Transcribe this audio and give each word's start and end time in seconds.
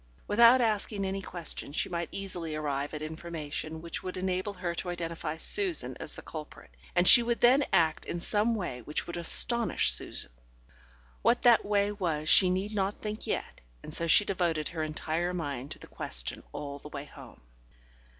Without 0.27 0.61
asking 0.61 1.05
any 1.05 1.21
questions, 1.21 1.75
she 1.75 1.87
might 1.87 2.09
easily 2.11 2.55
arrive 2.55 2.91
at 2.95 3.03
information 3.03 3.83
which 3.83 4.01
would 4.01 4.17
enable 4.17 4.53
her 4.55 4.73
to 4.73 4.89
identify 4.89 5.37
Susan 5.37 5.95
as 5.99 6.15
the 6.15 6.23
culprit, 6.23 6.71
and 6.95 7.07
she 7.07 7.21
would 7.21 7.39
then 7.39 7.63
act 7.71 8.05
in 8.05 8.19
some 8.19 8.55
way 8.55 8.81
which 8.81 9.05
would 9.05 9.15
astonish 9.15 9.91
Susan. 9.91 10.31
What 11.21 11.43
that 11.43 11.63
way 11.63 11.91
was 11.91 12.29
she 12.29 12.49
need 12.49 12.73
not 12.73 12.97
think 12.99 13.27
yet, 13.27 13.61
and 13.83 13.93
so 13.93 14.07
she 14.07 14.25
devoted 14.25 14.69
her 14.69 14.81
entire 14.81 15.35
mind 15.35 15.69
to 15.69 15.77
the 15.77 15.85
question 15.85 16.41
all 16.51 16.79
the 16.79 16.89
way 16.89 17.05
home. 17.05 17.41